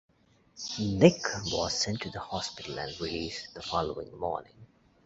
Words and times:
Nick 0.79 1.21
was 1.51 1.79
sent 1.79 2.01
to 2.01 2.09
the 2.09 2.19
hospital 2.19 2.79
and 2.79 2.99
released 2.99 3.53
the 3.53 3.61
following 3.61 4.17
morning. 4.17 4.65